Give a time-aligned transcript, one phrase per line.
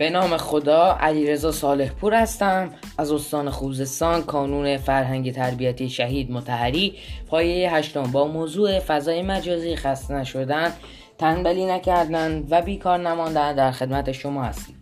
[0.00, 2.70] به نام خدا علیرضا صالح پور هستم.
[2.98, 6.94] از استان خوزستان کانون فرهنگ تربیتی شهید متحری.
[7.26, 10.72] پایه هشتم با موضوع فضای مجازی خسته نشدن
[11.18, 14.76] تنبلی نکردن و بیکار نماندن در خدمت شما هستیم.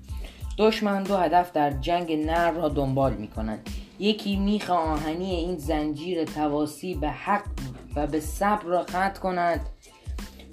[0.59, 6.25] دشمن دو هدف در جنگ نر را دنبال می کنند یکی میخ آهنی این زنجیر
[6.25, 7.45] تواسی به حق
[7.97, 9.61] و به صبر را قطع کند.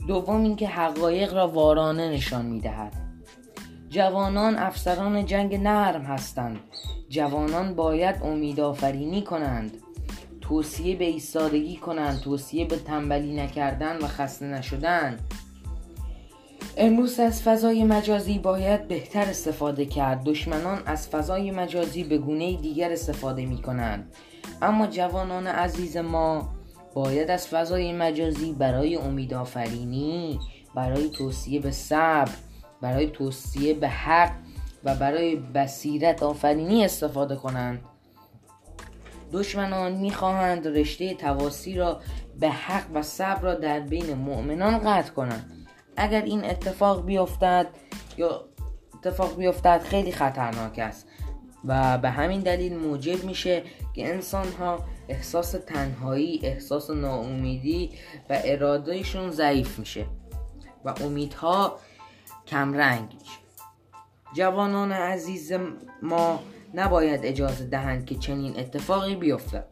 [0.07, 3.14] دوم اینکه حقایق را وارانه نشان می‌دهد.
[3.95, 6.59] جوانان افسران جنگ نرم هستند.
[7.09, 9.71] جوانان باید امیدآفرینی کنند.
[10.41, 12.19] توصیه به ایستادگی کنند.
[12.19, 15.19] توصیه به تنبلی نکردن و خسته نشدن.
[16.77, 20.23] امروز از فضای مجازی باید بهتر استفاده کرد.
[20.23, 24.15] دشمنان از فضای مجازی به گونه دیگر استفاده می کنند
[24.61, 26.49] اما جوانان عزیز ما
[26.93, 30.39] باید از فضای مجازی برای امیدآفرینی
[30.75, 32.31] برای توصیه به صبر
[32.85, 34.31] برای توصیه به حق
[34.83, 37.81] و برای بصیرت آفرینی استفاده کنند.
[39.31, 42.01] دشمنان می‌خواهند رشته تواسی را
[42.39, 45.67] به حق و صبر را در بین مؤمنان قطع کنند.
[45.97, 47.67] اگر این اتفاق بیفتد
[48.17, 48.45] یا
[48.93, 51.07] اتفاق بیفتد خیلی خطرناک است
[51.65, 57.91] و به همین دلیل موجب میشه که انسان ها احساس تنهایی احساس ناامیدی
[58.29, 60.05] و ارادهشون ضعیف میشه
[60.85, 61.79] و امیدها
[62.47, 63.15] کمرنگ
[64.33, 65.53] جوانان عزیز
[66.01, 66.39] ما
[66.73, 69.65] نباید اجازه دهند که چنین اتفاقی بیفتد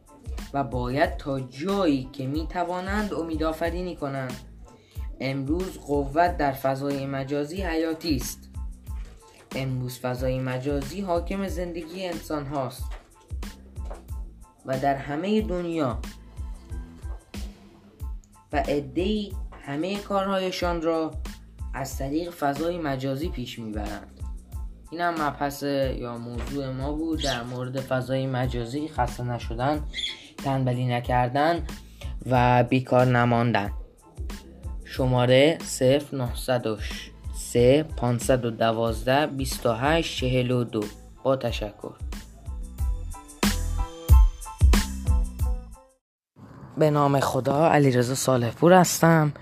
[0.52, 4.36] و باید تا جایی که می توانند امیدآفرینی کنند.
[5.20, 8.50] امروز قوت در فضای مجازی حیاتی است.
[9.56, 12.84] امروز فضای مجازی حاکم زندگی انسان هاست.
[14.66, 15.98] و در همه دنیا
[18.52, 19.32] و عدهای
[19.66, 21.10] همه کارهایشان را
[21.74, 24.20] از طریق فضای مجازی پیش می‌برند.
[24.90, 29.82] این هم مبحث یا موضوع ما بود در مورد فضای مجازی خسته نشدن
[30.44, 31.62] تنبلی نکردن
[32.30, 33.70] و بیکار نماندن.
[34.84, 35.58] شماره
[36.12, 40.84] 0903 512 28 42
[41.22, 41.94] با تشکر.
[46.78, 49.32] به نام خدا علیرضا صالح پور هستم.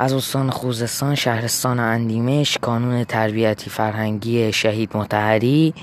[0.00, 5.74] از استان خوزستان شهرستان اندیمش کانون تربیتی فرهنگی شهید متحری.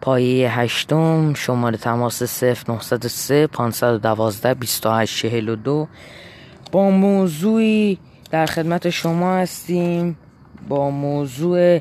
[0.00, 5.88] پایه هشتم شماره تماس 0903 512 2842
[6.72, 7.98] با موضوعی
[8.30, 10.18] در خدمت شما هستیم.
[10.68, 11.80] با موضوع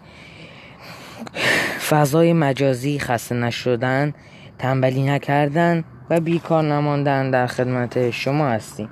[1.89, 4.13] فضای مجازی خسته نشدن
[4.59, 8.89] تنبلی نکردن و بیکار نماندن در خدمت شما هستیم.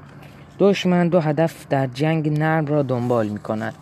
[0.60, 3.76] دشمن دو هدف در جنگ نرم را دنبال می کند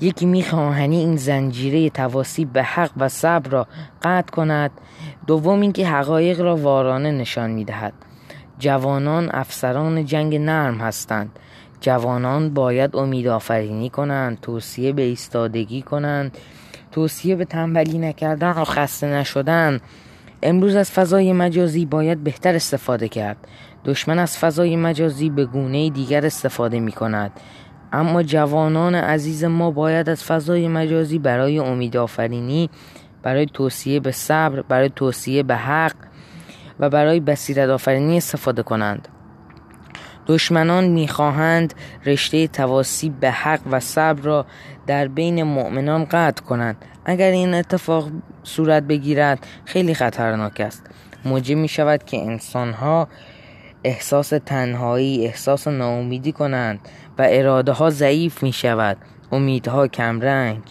[0.00, 3.66] یکی میخواهنی این زنجیره تواسی به حق و صبر را
[4.02, 4.70] قطع کند
[5.26, 7.92] دوم اینکه حقایق را وارانه نشان می‌دهد.
[8.58, 11.38] جوانان افسران جنگ نرم هستند.
[11.80, 16.38] جوانان باید امید آفرینی کنند توصیه به ایستادگی کنند.
[16.92, 19.80] توصیه به تنبلی نکردن و خسته نشدن.
[20.42, 23.36] امروز از فضای مجازی باید بهتر استفاده کرد.
[23.86, 27.30] دشمن از فضای مجازی به گونه دیگر استفاده می کند
[27.92, 32.70] اما جوانان عزیز ما باید از فضای مجازی برای امید آفرینی
[33.22, 35.94] برای توصیه به صبر برای توصیه به حق
[36.80, 39.08] و برای بصیرت آفرینی استفاده کنند.
[40.26, 41.74] دشمنان می‌خواهند
[42.06, 44.46] رشته تواسی به حق و صبر را
[44.86, 46.76] در بین مؤمنان قطع کنند.
[47.04, 48.08] اگر این اتفاق
[48.42, 50.86] صورت بگیرد خیلی خطرناک است.
[51.24, 53.08] موجب می شود که انسان ها
[53.86, 56.80] احساس تنهایی احساس ناامیدی کنند
[57.18, 58.96] و اراده ها ضعیف می شود
[59.32, 60.62] امیدها کمرنگ.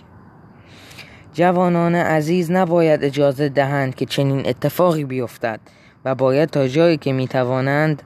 [1.33, 5.59] جوانان عزیز نباید اجازه دهند که چنین اتفاقی بیفتد
[6.05, 8.03] و باید تا جایی که می توانند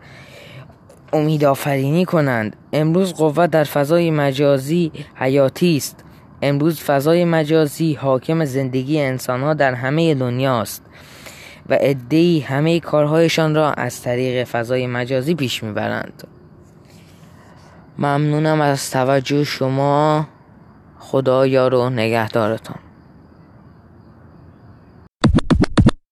[1.13, 2.55] امید آفرینی کنند.
[2.73, 6.03] امروز قوت در فضای مجازی حیاتی است.
[6.41, 10.83] امروز فضای مجازی حاکم زندگی انسان ها در همه دنیاست.
[11.69, 16.27] و ادهی همه کارهایشان را از طریق فضای مجازی پیش می‌برند.
[17.97, 20.27] ممنونم از توجه شما.
[20.99, 22.79] خدا یار و نگهدارتان.